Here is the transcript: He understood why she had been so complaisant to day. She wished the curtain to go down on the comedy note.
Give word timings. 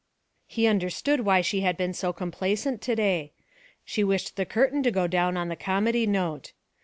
He 0.47 0.65
understood 0.65 1.19
why 1.19 1.41
she 1.41 1.61
had 1.61 1.77
been 1.77 1.93
so 1.93 2.11
complaisant 2.11 2.81
to 2.81 2.95
day. 2.95 3.33
She 3.85 4.03
wished 4.03 4.35
the 4.35 4.47
curtain 4.47 4.81
to 4.81 4.89
go 4.89 5.05
down 5.05 5.37
on 5.37 5.47
the 5.47 5.55
comedy 5.55 6.07
note. 6.07 6.53